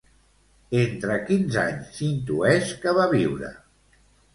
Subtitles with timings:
[0.83, 3.59] Entre quins anys s'intueix que va viure?